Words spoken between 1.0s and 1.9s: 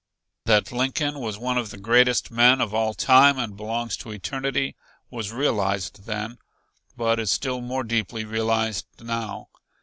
was one of the